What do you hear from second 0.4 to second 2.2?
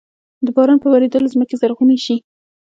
په باران ورېدلو زمکې زرغوني شي۔